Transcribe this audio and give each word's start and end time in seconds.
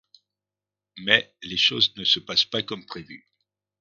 Mais 0.97 1.31
les 1.43 1.57
choses 1.57 1.95
ne 1.95 2.03
se 2.03 2.19
passent 2.19 2.43
pas 2.45 2.63
comme 2.63 2.87
prévu. 2.87 3.27